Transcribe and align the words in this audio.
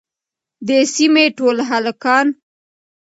د 0.67 0.69
سيمې 0.93 1.25
ټول 1.37 1.57
هلکان 1.69 2.27